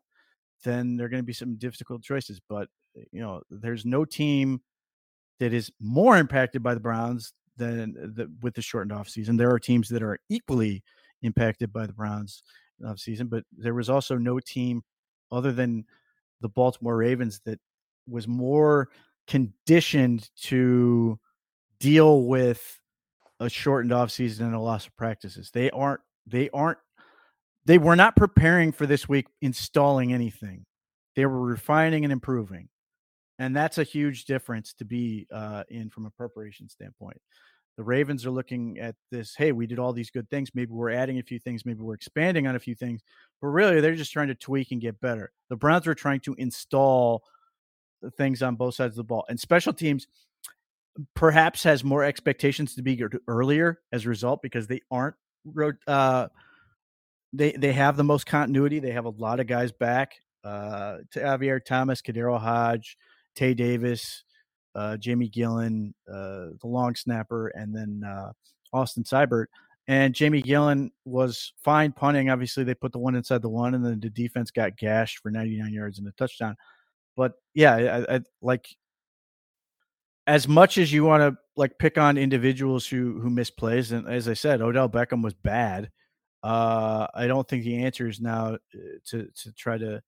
[0.64, 2.42] then there are going to be some difficult choices.
[2.50, 2.68] But
[3.12, 4.62] you know, there's no team
[5.40, 9.38] that is more impacted by the Browns than the, with the shortened off season.
[9.38, 10.84] There are teams that are equally
[11.22, 12.42] impacted by the Browns
[12.84, 14.82] off season, but there was also no team
[15.32, 15.86] other than
[16.41, 17.60] the Baltimore Ravens that
[18.08, 18.89] was more
[19.28, 21.19] conditioned to
[21.80, 22.80] deal with
[23.39, 25.52] a shortened offseason and a loss of practices.
[25.54, 26.80] They aren't they aren't
[27.65, 30.65] they were not preparing for this week installing anything.
[31.15, 32.69] They were refining and improving.
[33.38, 37.17] And that's a huge difference to be uh, in from a preparation standpoint.
[37.80, 40.50] The Ravens are looking at this, hey, we did all these good things.
[40.54, 41.65] Maybe we're adding a few things.
[41.65, 43.02] Maybe we're expanding on a few things.
[43.39, 45.32] But really, they're just trying to tweak and get better.
[45.48, 47.24] The Browns are trying to install
[48.18, 49.24] things on both sides of the ball.
[49.30, 50.08] And special teams
[51.15, 55.15] perhaps has more expectations to be earlier as a result because they aren't
[55.88, 56.28] uh,
[57.32, 58.80] they they have the most continuity.
[58.80, 60.15] They have a lot of guys back.
[60.44, 62.98] Uh, Tavierre Thomas, KhaDarel Hodge,
[63.36, 64.26] Tae Davis,
[64.76, 68.32] uh, Jamie Gillan, uh, the long snapper, and then uh,
[68.74, 69.48] Austin Seibert.
[69.88, 72.30] And Jamie Gillan was fine punting.
[72.30, 75.32] Obviously, they put the one inside the one, and then the defense got gashed for
[75.32, 76.56] 99 yards and a touchdown.
[77.18, 78.68] But yeah, I, I like
[80.28, 83.92] as much as you want to like pick on individuals who who miss plays.
[83.92, 85.90] And as I said, Odell Beckham was bad.
[86.44, 88.78] Uh, I don't think the answer is now uh,
[89.08, 90.04] to to try to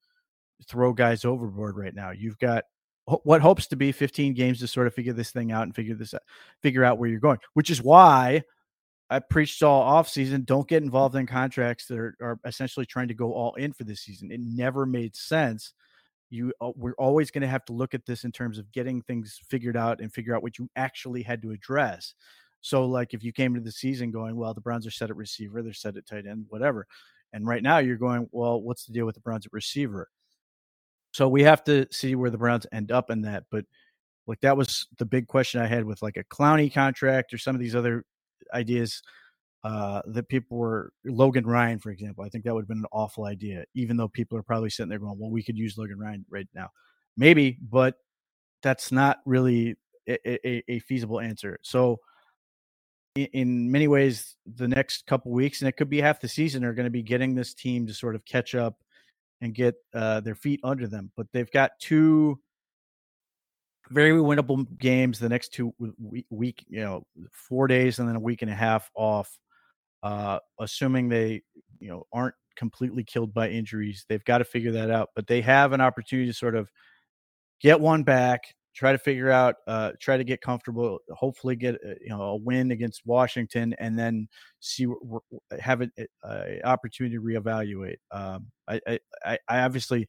[0.67, 2.11] throw guys overboard right now.
[2.11, 2.65] You've got
[3.05, 5.95] what hopes to be 15 games to sort of figure this thing out and figure
[5.95, 6.21] this out,
[6.61, 8.43] figure out where you're going, which is why
[9.09, 10.43] I preached all off season.
[10.43, 13.83] Don't get involved in contracts that are, are essentially trying to go all in for
[13.83, 14.31] this season.
[14.31, 15.73] It never made sense.
[16.29, 19.41] You we're always going to have to look at this in terms of getting things
[19.49, 22.13] figured out and figure out what you actually had to address.
[22.61, 25.17] So, like, if you came into the season going, well, the Browns are set at
[25.17, 26.87] receiver, they're set at tight end, whatever.
[27.33, 30.09] And right now you're going, well, what's the deal with the Browns at receiver?
[31.11, 33.43] So we have to see where the Browns end up in that.
[33.51, 33.65] But
[34.27, 37.55] like that was the big question I had with like a Clowney contract or some
[37.55, 38.05] of these other
[38.53, 39.01] ideas
[39.63, 42.23] uh, that people were Logan Ryan, for example.
[42.23, 44.89] I think that would have been an awful idea, even though people are probably sitting
[44.89, 46.69] there going, well, we could use Logan Ryan right now.
[47.17, 47.95] Maybe, but
[48.63, 49.75] that's not really
[50.07, 51.59] a, a, a feasible answer.
[51.61, 51.99] So
[53.15, 56.73] in many ways the next couple weeks and it could be half the season are
[56.73, 58.77] going to be getting this team to sort of catch up
[59.41, 62.39] and get uh, their feet under them but they've got two
[63.89, 68.19] very winnable games the next two week, week you know four days and then a
[68.19, 69.37] week and a half off
[70.03, 71.41] uh, assuming they
[71.79, 74.05] you know aren't completely killed by injuries.
[74.09, 76.69] They've got to figure that out but they have an opportunity to sort of
[77.59, 81.95] get one back try to figure out, uh, try to get comfortable, hopefully get uh,
[82.01, 84.27] you know a win against Washington, and then
[84.59, 84.87] see
[85.59, 85.91] have an
[86.63, 87.97] opportunity to reevaluate.
[88.11, 90.07] Um, I, I, I obviously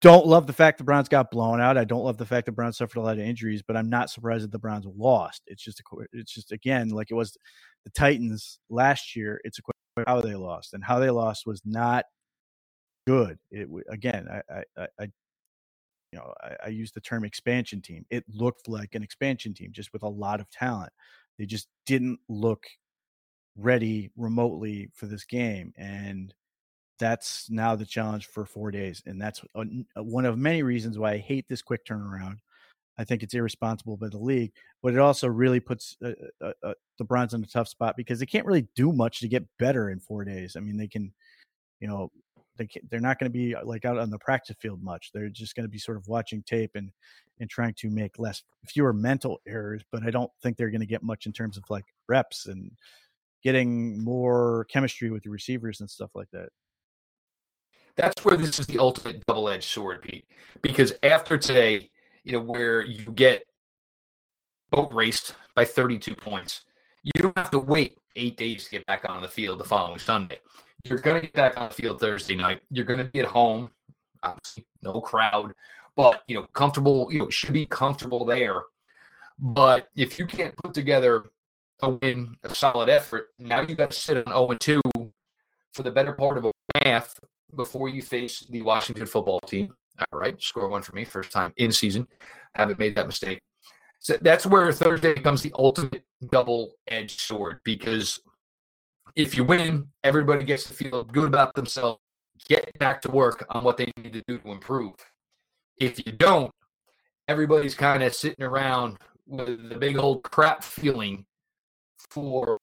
[0.00, 1.76] don't love the fact the Browns got blown out.
[1.76, 4.10] I don't love the fact the Browns suffered a lot of injuries, but I'm not
[4.10, 5.42] surprised that the Browns lost.
[5.46, 7.36] It's just a, it's just again like it was
[7.84, 9.74] the Titans last year, it's a question
[10.06, 12.04] how they lost, and how they lost was not
[13.06, 13.38] good.
[13.50, 15.06] It again, I, I, I
[16.12, 18.06] you know, I, I use the term expansion team.
[18.10, 20.92] It looked like an expansion team, just with a lot of talent.
[21.38, 22.66] They just didn't look
[23.56, 26.34] ready remotely for this game, and
[26.98, 29.02] that's now the challenge for four days.
[29.06, 29.42] And that's
[29.96, 32.38] one of many reasons why I hate this quick turnaround.
[32.98, 36.10] I think it's irresponsible by the league, but it also really puts uh,
[36.42, 39.28] uh, uh, the Browns in a tough spot because they can't really do much to
[39.28, 40.56] get better in four days.
[40.56, 41.12] I mean, they can,
[41.78, 42.10] you know,
[42.58, 45.10] they they're not going to be uh, like out on the practice field much.
[45.12, 46.90] They're just going to be sort of watching tape and
[47.40, 49.82] and trying to make less fewer mental errors.
[49.90, 52.72] But I don't think they're going to get much in terms of like reps and
[53.42, 56.48] getting more chemistry with the receivers and stuff like that.
[57.96, 60.24] That's where this is the ultimate double-edged sword, Pete.
[60.62, 61.90] Because after today,
[62.22, 63.44] you know, where you get
[64.70, 66.62] boat raced by 32 points,
[67.02, 69.98] you don't have to wait eight days to get back on the field the following
[69.98, 70.38] Sunday.
[70.84, 72.60] You're going to get back on the field Thursday night.
[72.70, 73.70] You're going to be at home,
[74.22, 75.52] obviously, no crowd,
[75.96, 78.62] but, you know, comfortable, you know, should be comfortable there.
[79.38, 81.24] But if you can't put together
[81.82, 84.80] a win, a solid effort, now you got to sit on 0 2
[85.72, 86.52] for the better part of a
[86.84, 87.18] half
[87.54, 89.74] before you face the Washington football team.
[90.12, 92.06] All right, score one for me, first time in season.
[92.54, 93.40] Haven't made that mistake.
[94.00, 98.20] So that's where Thursday becomes the ultimate double edged sword because
[99.18, 101.98] if you win, everybody gets to feel good about themselves,
[102.48, 104.94] get back to work on what they need to do to improve.
[105.76, 106.52] If you don't,
[107.26, 111.26] everybody's kind of sitting around with the big old crap feeling
[112.10, 112.60] for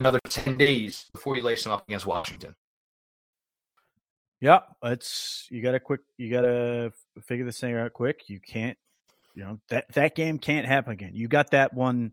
[0.00, 2.54] another 10 days before you lace them up against Washington.
[4.40, 6.00] Yeah, it's you got to quick.
[6.16, 8.22] You got to figure this thing out quick.
[8.30, 8.78] You can't,
[9.34, 11.10] you know that that game can't happen again.
[11.12, 12.12] You got that one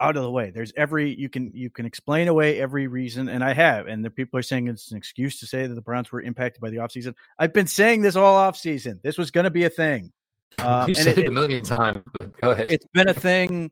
[0.00, 0.50] out of the way.
[0.50, 3.86] There's every you can you can explain away every reason, and I have.
[3.86, 6.60] And the people are saying it's an excuse to say that the Browns were impacted
[6.60, 7.14] by the offseason.
[7.38, 9.00] I've been saying this all offseason.
[9.02, 10.12] This was going to be a thing.
[10.58, 12.02] Uh, you said it, it, a million times.
[12.40, 12.70] Go ahead.
[12.70, 13.70] It's been a thing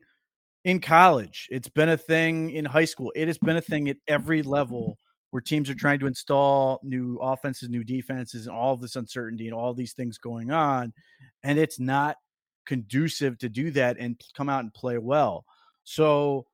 [0.65, 1.47] in college.
[1.51, 3.11] It's been a thing in high school.
[3.15, 4.97] It has been a thing at every level
[5.31, 9.55] where teams are trying to install new offenses, new defenses, and all this uncertainty and
[9.55, 10.93] all these things going on.
[11.43, 12.17] And it's not
[12.65, 15.45] conducive to do that and come out and play well.
[15.83, 16.47] So,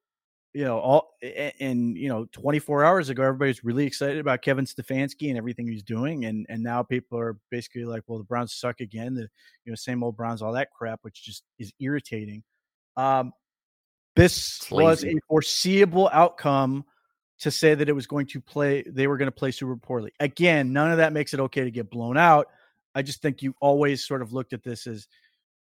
[0.53, 1.13] you know, all
[1.59, 5.83] and you know, 24 hours ago, everybody's really excited about Kevin Stefanski and everything he's
[5.83, 9.13] doing, and and now people are basically like, well, the Browns suck again.
[9.13, 9.29] The
[9.65, 12.43] you know, same old Browns, all that crap, which just is irritating.
[12.97, 13.31] Um,
[14.15, 16.83] this was a foreseeable outcome
[17.39, 20.11] to say that it was going to play, they were going to play super poorly.
[20.19, 22.47] Again, none of that makes it okay to get blown out.
[22.93, 25.07] I just think you always sort of looked at this as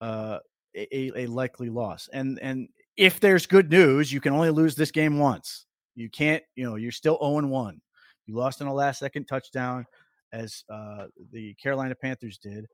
[0.02, 0.40] uh,
[0.76, 2.08] a, a likely loss.
[2.14, 5.66] And and if there's good news, you can only lose this game once.
[5.96, 7.82] You can't, you know, you're still 0 1.
[8.28, 9.86] You lost in a last second touchdown
[10.34, 12.66] as uh, the Carolina Panthers did.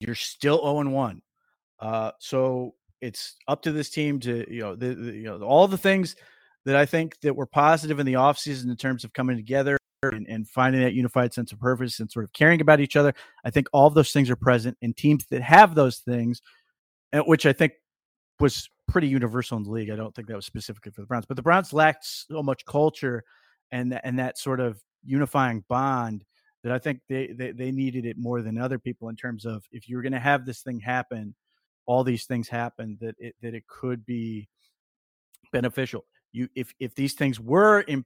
[0.00, 1.22] You're still 0 1.
[1.80, 5.66] Uh, so it's up to this team to, you know, the, the, you know, all
[5.66, 6.16] the things
[6.66, 10.26] that I think that were positive in the offseason in terms of coming together and,
[10.28, 13.14] and, finding that unified sense of purpose and sort of caring about each other.
[13.44, 16.42] I think all of those things are present in teams that have those things,
[17.26, 17.72] which I think
[18.38, 19.90] was pretty universal in the league.
[19.90, 22.64] I don't think that was specifically for the Browns, but the Browns lacked so much
[22.64, 23.24] culture
[23.72, 26.24] and and that sort of unifying bond
[26.62, 29.64] that I think they, they, they needed it more than other people in terms of
[29.72, 31.34] if you're going to have this thing happen,
[31.86, 34.48] all these things happen that it that it could be
[35.52, 38.04] beneficial you if if these things were in,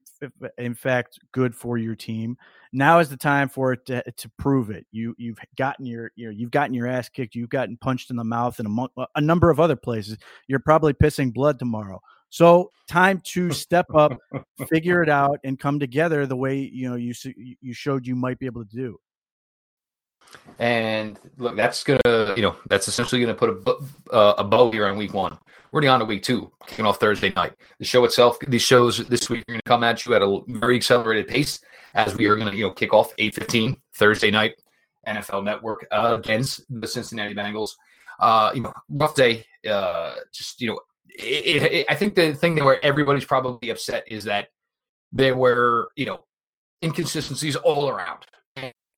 [0.58, 2.37] in fact good for your team
[2.74, 4.84] now is the time for it to, to prove it.
[4.90, 8.16] You you've gotten your you know, you've gotten your ass kicked you've gotten punched in
[8.16, 10.18] the mouth in a, a number of other places.
[10.48, 12.00] You're probably pissing blood tomorrow.
[12.30, 14.18] So time to step up
[14.68, 17.14] figure it out and come together the way you know you
[17.60, 18.98] you showed you might be able to do
[20.59, 24.87] and look, that's gonna, you know, that's essentially gonna put a, uh, a bow here
[24.87, 25.39] on week one.
[25.72, 27.55] We're already on to week two, kicking off Thursday night.
[27.78, 30.76] The show itself, these shows this week are gonna come at you at a very
[30.76, 31.61] accelerated pace
[31.95, 34.55] as we are gonna, you know, kick off eight fifteen Thursday night,
[35.07, 37.70] NFL Network uh, against the Cincinnati Bengals.
[38.20, 39.45] Uh, you know, rough day.
[39.68, 40.78] Uh, just you know,
[41.09, 44.49] it, it, it, I think the thing that where everybody's probably upset is that
[45.12, 46.24] there were, you know,
[46.82, 48.26] inconsistencies all around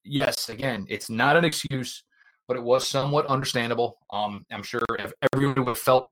[0.06, 2.04] yes, again, it's not an excuse,
[2.48, 3.98] but it was somewhat understandable.
[4.10, 6.10] Um, I'm sure if everyone would have felt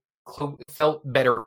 [0.70, 1.44] felt better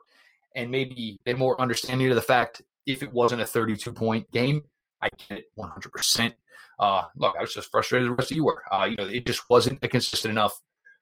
[0.54, 4.62] and maybe been more understanding of the fact if it wasn't a 32 point game.
[5.00, 5.92] I get it 100.
[5.92, 6.34] percent
[6.78, 8.62] uh, Look, I was just frustrated the rest of you were.
[8.70, 10.60] Uh, you know, it just wasn't a consistent enough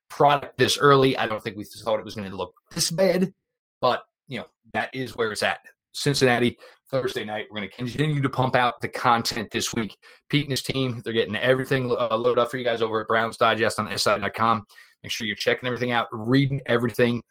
[0.09, 1.17] product this early.
[1.17, 3.33] I don't think we thought it was going to look this bad,
[3.81, 5.61] but you know that is where it's at.
[5.93, 6.59] Cincinnati
[6.91, 7.47] Thursday night.
[7.51, 9.97] We're going to continue to pump out the content this week.
[10.29, 13.09] Pete and his team, they're getting everything uh, loaded up for you guys over at
[13.09, 14.67] Browns Digest on SI.com.
[15.03, 17.23] Make sure you're checking everything out, reading everything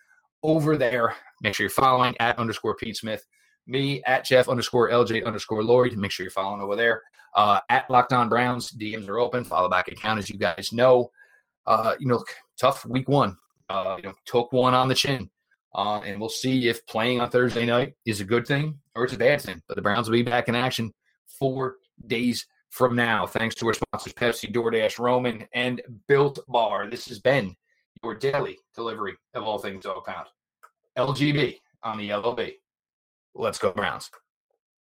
[0.44, 1.16] over there.
[1.42, 3.26] Make sure you're following at underscore Pete Smith,
[3.68, 5.96] me at Jeff underscore LJ underscore Lloyd.
[5.98, 7.02] Make sure you're following over there.
[7.34, 9.44] Uh, at Locked On Browns, DMs are open.
[9.44, 11.12] Follow back account, as you guys know.
[11.66, 12.24] Uh, you know,
[12.60, 13.36] tough week one.
[13.70, 15.30] Uh, you know, took one on the chin.
[15.76, 19.14] Uh, and we'll see if playing on Thursday night is a good thing or it's
[19.14, 19.62] a bad thing.
[19.68, 20.94] But the Browns will be back in action
[21.28, 21.76] four
[22.08, 23.28] days from now.
[23.28, 26.90] Thanks to our sponsors, Pepsi, DoorDash, Roman, and Built Bar.
[26.90, 27.56] This has been
[28.04, 30.28] your daily delivery of all things dog pound.
[30.98, 32.42] LGB on the LOB.
[33.34, 34.10] Let's go, Browns.